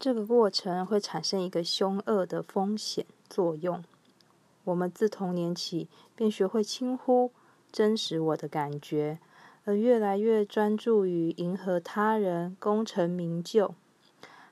[0.00, 3.82] 这个过程会产生一个凶恶的风险作用。
[4.62, 7.32] 我们自童年起便学会轻忽
[7.72, 9.18] 真实我的感觉，
[9.64, 13.74] 而越来越专注于迎合他人、功成名就。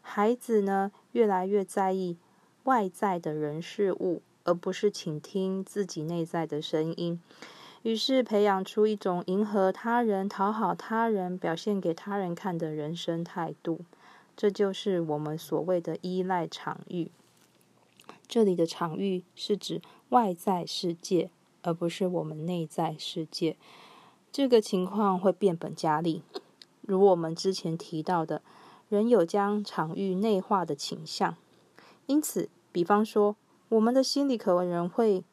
[0.03, 2.17] 孩子呢，越来越在意
[2.65, 7.21] 外在的人事物，而不是倾听自己内在的声音。
[7.83, 13.81] 于是培养出一种迎合他人、讨好他人、表现给他人看的人生态度。
[14.37, 17.11] 这就是我们所谓的依赖场域。
[18.29, 19.81] 这里的场域是指
[20.11, 21.31] 外在世界，
[21.63, 23.57] 而不是我们内在世界。
[24.31, 26.23] 这个情况会变本加厉，
[26.83, 28.43] 如我们之前提到的，
[28.91, 31.37] 人有将场域内化的倾向。
[32.07, 33.37] 因此，比方说，
[33.71, 35.25] 我们的心里可能人会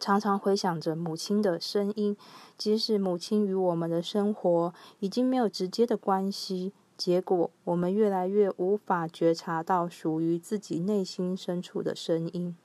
[0.00, 2.16] 常常回想着母亲的声音，
[2.58, 6.72] 即使母亲与我们的生活已经没有直接的关系。
[7.04, 12.56] 结果，我们越来越无法觉察到属于自己内心深处的声音。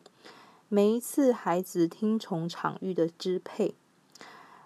[0.69, 3.73] 每一次孩子听从场域的支配，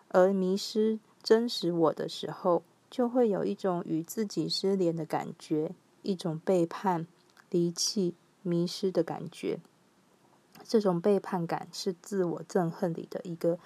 [0.09, 7.07] 而迷失真实我的时候，就会有一种与自己失联的感觉，一种背叛、
[7.49, 9.59] 离弃、迷失的感觉。
[10.65, 13.57] 这种背叛感是自我憎恨里的一个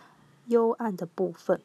[0.46, 1.60] 幽暗的部分。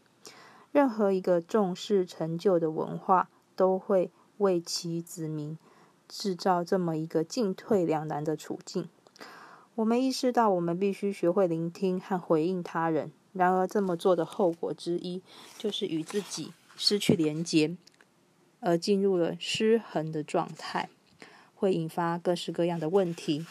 [0.72, 4.10] 任何一个重视成就的文化，都会。
[4.41, 5.56] 为其子民
[6.08, 8.88] 制造这么一个进退两难的处境，
[9.74, 13.12] 我们意识到我们必须学会聆听和回应他人。
[13.32, 15.22] 然而，这么做的后果之一
[15.56, 17.77] 就是与自己失去连结，
[18.60, 20.88] 而进入了失衡的状态，
[21.54, 23.47] 会引发各式各样的问题。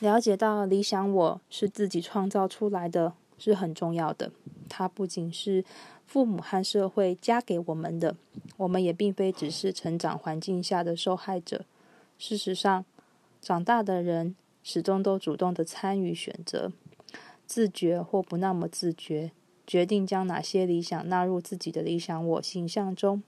[0.00, 4.32] 了解到理想我是自己创造出来的，是很重要的。
[4.76, 5.64] 它不仅是
[6.04, 8.16] 父母和社会加给我们的，
[8.56, 11.64] 我们也并非只是成长环境下的受害者。
[12.18, 12.84] 事实上，
[13.40, 16.72] 长大的人始终都主动的参与选择，
[17.46, 19.30] 自觉或不那么自觉，
[19.64, 23.22] 决定将哪些理想纳入自己的理想我形象中。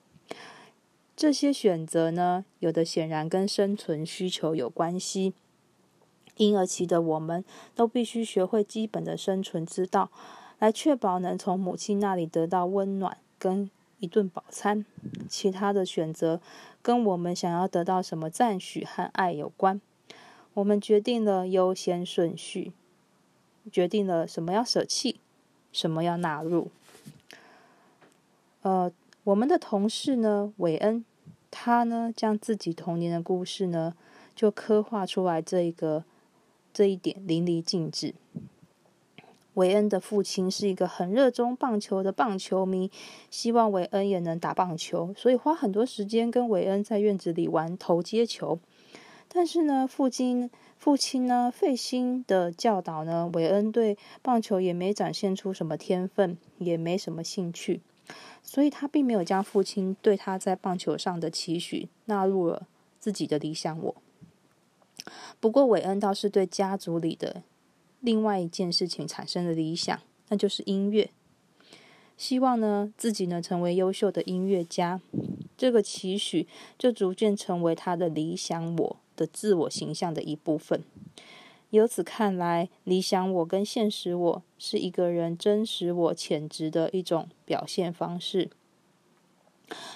[1.14, 5.32] 这些选择呢，有的显然跟生存需求有关系，
[6.38, 7.44] 婴儿期的我们
[7.76, 10.10] 都必须学会基本的生存之道。
[10.58, 14.84] 来确保能从母亲那里得到温暖跟一顿饱餐，
[15.28, 16.40] 其他的选择
[16.82, 19.80] 跟我们想要得到什么赞许和爱有关。
[20.54, 22.72] 我们决定了优先顺序，
[23.70, 25.20] 决定了什么要舍弃，
[25.72, 26.70] 什么要纳入。
[28.62, 28.90] 呃，
[29.24, 31.04] 我们的同事呢，韦恩，
[31.50, 33.94] 他呢将自己童年的故事呢，
[34.34, 36.04] 就刻画出来这一个
[36.72, 38.14] 这一点淋漓尽致。
[39.56, 42.90] 韦恩的父亲是一个很热衷棒球的棒球迷，
[43.30, 48.58] 希望韦恩也能打棒球，所以花很多时间跟韦恩在院子里玩投接球。
[49.28, 57.80] 但是呢，父亲父亲呢费心的教导呢，韦恩对棒球也没展现出什么天分，也没什么兴趣，
[58.42, 62.66] 所以他并没有将父亲对他在棒球上的期许纳入了
[63.00, 63.94] 自己的理想我。
[65.40, 67.42] 不过韦恩倒是对家族里的。
[68.06, 71.10] 另外一件事情产生的理想，那就是音乐。
[72.16, 75.00] 希望呢自己能成为优秀的音乐家，
[75.58, 76.46] 这个期许
[76.78, 80.84] 就逐渐成为他的理想我的自我形象的一部分。
[81.70, 88.50] 由此看来，理想我跟现实我是一个人真实我潜质的一种表现方式。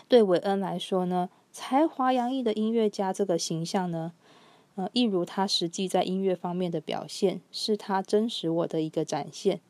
[0.09, 4.13] 对韦恩来说呢，才华洋溢的音乐家这个形象呢。
[4.93, 9.61] 一如他实际在音乐方面的表现，是他真实我的一个展现。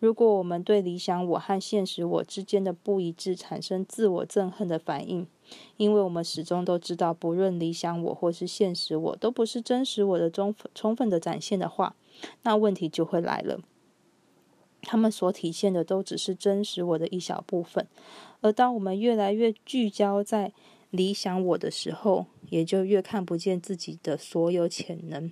[0.00, 5.26] 如果我们对理想我和现实我之间的不一致产生自我憎恨的反应，
[5.76, 11.96] 因为我们始终都知道，不论理想我或是现实我，都不是真实我的充充分的展现的话，
[12.42, 13.58] 那问题就会来了。
[14.82, 17.88] 他们所体现的都只是真实我的一小部分，
[18.40, 20.52] 而当我们越来越聚焦在
[20.90, 25.30] 理想我的时候，也就越看不见自己的所有潜能。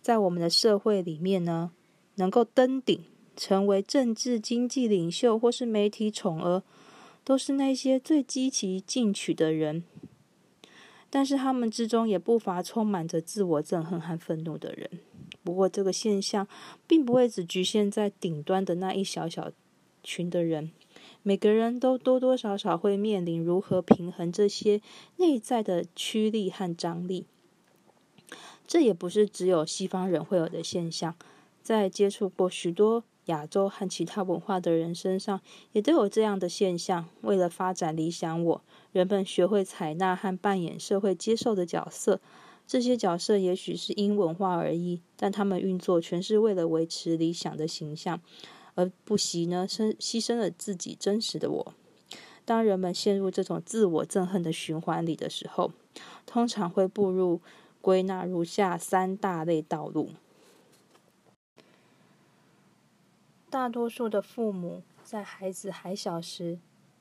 [0.00, 1.72] 在我们的社会里面呢，
[2.14, 3.04] 能够登顶
[3.36, 6.62] 成为政治经济领袖或是媒体宠儿，
[7.24, 9.82] 都是那些最积极进取的人。
[11.10, 14.90] 但是他们之中也不乏充满着自我憎恨和愤怒的人。
[15.42, 16.46] 不过这个现象
[16.86, 19.50] 并不会只局限在顶端的那一小小
[20.02, 20.72] 群的人。
[21.28, 24.80] 每个人都多多少少会面临如何平衡这些
[25.16, 27.26] 内在的驱力和张力。
[28.64, 31.16] 这也不是只有西方人会有的现象。
[31.64, 35.40] 在接触过许多亚洲和其他文化的人身上，
[35.72, 37.08] 也都有这样的现象。
[37.22, 38.62] 为了发展理想我，
[38.92, 42.20] 人们学会采纳和扮演社会接受的角色。
[42.68, 48.20] 这些角色也许是因文化而异，但他们运作全是为了维持理想的形象，
[48.76, 51.74] 而不惜呢牺牺牲了自己真实的我。
[52.44, 55.72] 当人们陷入这种自我憎恨的循环里的时候，
[56.24, 57.40] 通常会步入
[57.80, 60.10] 归纳如下三大类道路。
[63.50, 66.58] 大多数的父母在孩子还小时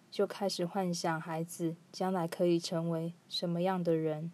[0.09, 4.31] 就开始幻想孩子将来可以成为什么样的人。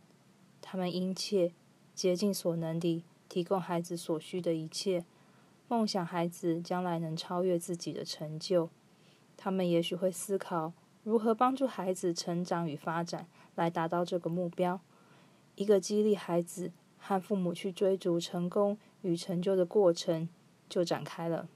[0.61, 1.51] 他们殷切、
[1.95, 5.03] 竭尽所能地提供孩子所需的一切，
[5.71, 8.69] 梦想孩子将来能超越自己的成就。
[9.37, 10.73] 他们也许会思考
[11.05, 13.25] 如何帮助孩子成长与发展，
[13.55, 14.81] 来达到这个目标。
[15.55, 20.27] 一个激励孩子和父母去追逐成功与成就的过程
[20.67, 21.47] 就展开了。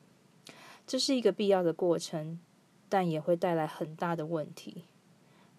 [0.88, 2.40] 这是一个必要的过程，
[2.88, 4.86] 但也会带来很大的问题。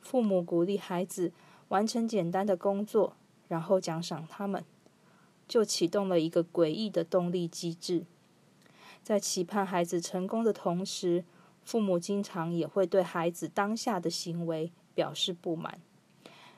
[0.00, 1.30] 父母鼓励孩子
[1.68, 3.16] 完成简单的工作。
[3.48, 4.64] 然后奖赏他们，
[5.46, 8.06] 就启动了一个诡异的动力机制。
[9.06, 11.24] 在期盼孩子成功的同时，
[11.62, 15.78] 父母经常也会对孩子当下的行为表示不满。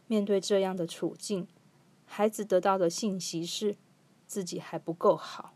[0.07, 1.47] 面对这样的处境，
[2.07, 3.77] 孩子得到的信息是
[4.27, 5.53] 自己还不够好，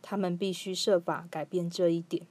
[0.00, 2.26] 他们必须设法改变这一点。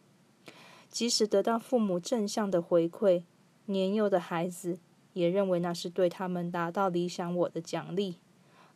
[0.90, 3.22] 即使得到父母正向的回馈，
[3.68, 4.80] 年幼的孩子
[5.14, 8.16] 也认为那是对他们达到理想我的奖励。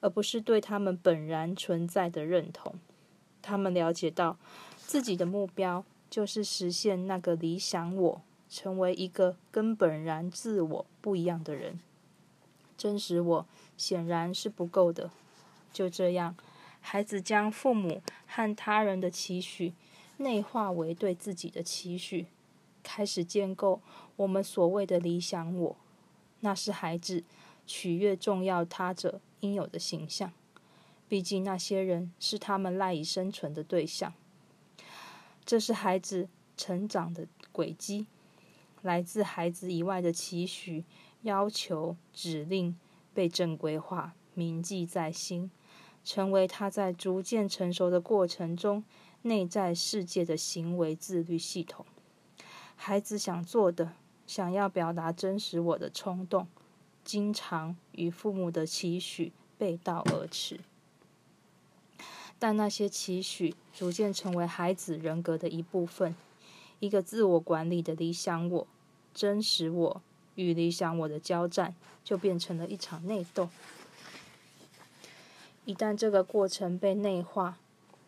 [0.01, 2.75] 而不是对他们本然存在的认同。
[3.41, 4.37] 他们了解到，
[4.87, 11.79] 自己的目标就是实现那个理想我，成为一个跟本然自我不一样的人。
[12.77, 13.45] 真实我
[13.75, 15.09] 显然是不够的。
[15.73, 16.35] 就这样，
[16.79, 19.73] 孩子将父母和他人的期许
[20.17, 22.27] 内化为对自己的期许，
[22.83, 23.81] 开始建构
[24.15, 25.75] 我们所谓的理想我。
[26.41, 27.23] 那是孩子
[27.65, 29.19] 取悦重要他者。
[29.41, 30.33] 应有的形象，
[31.07, 34.11] 毕竟那些人是他们赖以生存的对象。
[35.45, 36.27] 这是孩子
[36.57, 38.07] 成长的轨迹，
[38.81, 40.83] 来自孩子以外的期许、
[41.21, 42.75] 要求、指令
[43.13, 45.51] 被正规化、铭记在心，
[46.03, 48.83] 成为他在逐渐成熟的过程中
[49.21, 51.85] 内在世界的行为自律系统。
[52.75, 53.93] 孩子想做的、
[54.25, 56.47] 想要表达真实我的冲动。
[57.03, 60.59] 经常与父母的期许背道而驰，
[62.45, 66.15] 但那些期许逐渐成为孩子人格的一部分。
[66.79, 68.67] 一个自我管理的理想我、
[69.15, 70.01] 真实我
[70.35, 73.49] 与理想我的交战，就变成了一场内斗。
[75.65, 77.57] 一旦这个过程被内化，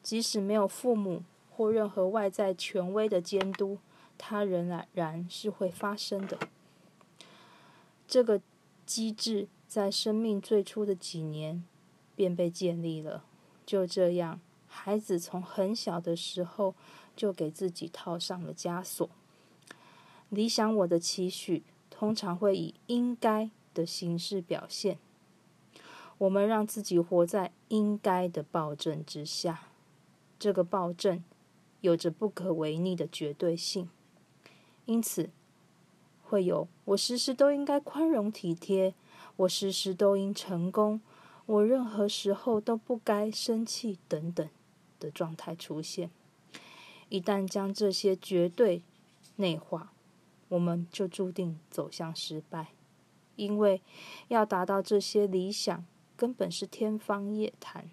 [0.04, 3.80] 即使没有父母或任何外在权威的监督，
[4.19, 6.38] 它仍然然是会发生的。
[8.07, 8.40] 这个。
[8.86, 11.66] 机制在生命最初的几年
[12.16, 13.25] 便被建立了。
[13.68, 16.74] 就这样，孩子从很小的时候
[17.18, 19.08] 就给自己套上了枷锁。
[20.30, 24.98] 理想我的期许通常会以应该的形式表现。
[26.18, 29.68] 我们让自己活在应该的暴政之下。
[30.40, 31.24] 这个暴政
[31.81, 33.90] 有着不可违逆的绝对性，
[34.86, 35.30] 因此。
[36.30, 38.94] 会有我时时都应该宽容体贴，
[39.38, 41.00] 我时时都应成功，
[41.47, 44.47] 我任何时候都不该生气等等
[44.99, 46.11] 的状态出现。
[47.09, 48.83] 一旦将这些绝对
[49.37, 49.92] 内化，
[50.49, 52.73] 我们就注定走向失败，
[53.35, 53.81] 因为
[54.27, 55.83] 要达到这些理想
[56.16, 57.89] 根本是天方夜谭。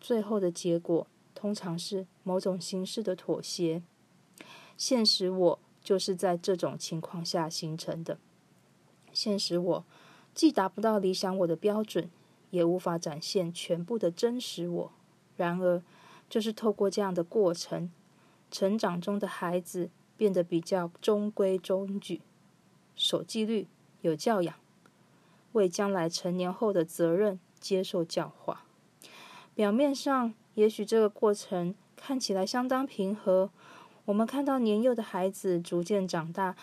[0.00, 3.82] 最后的结果通常是某种形式的妥协。
[4.76, 5.58] 现实我。
[5.84, 8.16] 就是在这种情况下形成的。
[9.12, 9.84] 现实我
[10.32, 12.08] 既达不到理想我的标准，
[12.52, 14.92] 也无法展现全部的真实我。
[15.36, 15.82] 然而，
[16.28, 17.90] 就是透过这样的过程，
[18.50, 22.20] 成长中的孩子变得比较中规中矩、
[22.94, 23.66] 守纪律、
[24.02, 24.54] 有教养，
[25.52, 28.64] 为将来成年后的责任接受教化。
[29.54, 33.50] 表面上，也许这个过程看起来相当平和。
[34.04, 36.54] 我们看到年幼的孩子逐渐长大，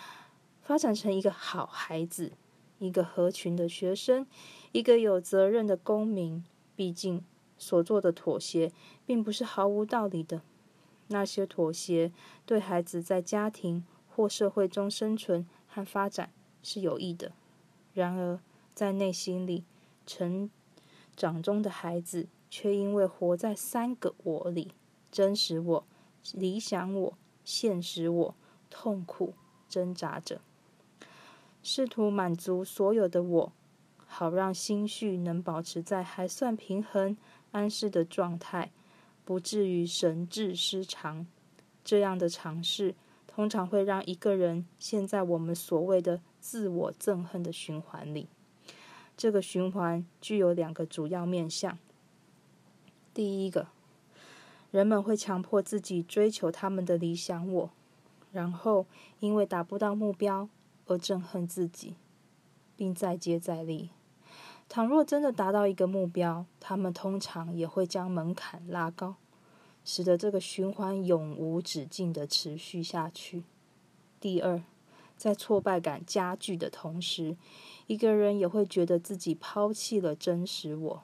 [0.61, 2.33] 发展成一个好孩子，
[2.77, 4.27] 一个合群的学生，
[4.71, 6.43] 一个有责任的公民。
[6.75, 7.25] 毕竟
[7.57, 8.71] 所做的妥协
[9.05, 10.41] 并不是毫无道理的，
[11.07, 12.13] 那些妥协
[12.45, 16.31] 对孩子在家庭或社会中生存和发展
[16.63, 17.33] 是有益的。
[17.93, 18.39] 然而，
[18.73, 19.65] 在内心里，
[20.05, 20.49] 成
[21.17, 24.71] 长中的孩子却因为活在三个我里：
[25.11, 25.85] 真实我、
[26.33, 27.17] 理想我。
[27.43, 28.35] 现实我
[28.69, 29.33] 痛苦
[29.67, 30.39] 挣扎着，
[31.63, 33.51] 试图满足所有的我，
[34.11, 37.15] 好让心绪能保持在还算平衡、
[37.51, 38.71] 安适的状态，
[39.23, 41.27] 不至于神志失常。
[41.85, 42.95] 这样的尝试
[43.27, 48.27] 通常会让一个人陷在我们所谓的自我憎恨的循环里。
[49.15, 51.77] 这个循环具有两个主要面向。
[53.13, 53.67] 第一个，
[54.71, 57.69] 人们会强迫自己追求他们的理想我，
[58.31, 58.85] 然后
[59.19, 60.49] 因为达不到目标
[60.87, 61.95] 而憎恨自己，
[62.75, 63.91] 并再接再厉。
[64.69, 69.15] 倘若真的达到一个目标，他们通常也会将门槛拉高，
[69.83, 73.43] 使得这个循环永无止境的持续下去。
[74.19, 74.61] 第二，
[75.17, 77.35] 在挫败感加剧的同时，
[77.87, 81.03] 一个人也会觉得自己抛弃了真实我。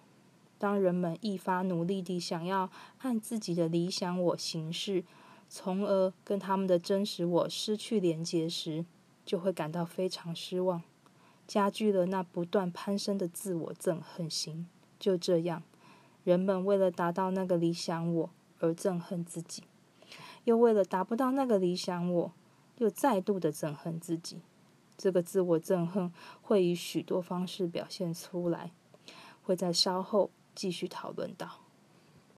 [0.60, 2.70] 当人们一发努力地想要
[3.00, 5.04] 按自己的理想我行事，
[5.50, 8.86] 从而跟他们的真实我失去连接时，
[9.26, 10.84] 就会感到非常失望，
[11.48, 14.68] 加剧了那不断攀升的自我憎恨心。
[15.00, 15.64] 就这样，
[16.24, 19.64] 人们为了达到那个理想我而憎恨自己，
[20.46, 22.34] 又为了达不到那个理想我。
[22.78, 24.42] 又再度的憎恨自己，
[24.98, 26.12] 这个自我憎恨
[26.42, 28.74] 会以许多方式表现出来，
[29.44, 31.65] 会在稍后继续讨论到。